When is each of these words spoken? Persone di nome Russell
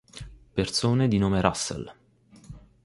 Persone 0.55 1.07
di 1.07 1.19
nome 1.19 1.41
Russell 1.41 1.95